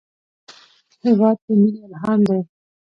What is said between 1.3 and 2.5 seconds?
د مینې الهام دی.